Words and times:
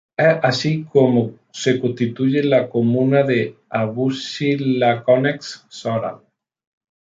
Es 0.17 0.37
así 0.41 0.83
como 0.91 1.35
se 1.51 1.79
constituye 1.79 2.41
la 2.43 2.71
comuna 2.71 3.21
de 3.21 3.59
Avusy-Laconnex-Soral. 3.69 6.23